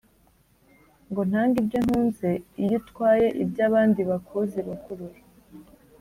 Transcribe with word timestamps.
Ngo 1.09 1.21
ntange 1.29 1.55
ibyo 1.63 1.79
ntunzeIyo 1.85 2.75
utwaye 2.81 3.27
iby’abandiBakuzi 3.43 4.59
bakurora 4.67 5.19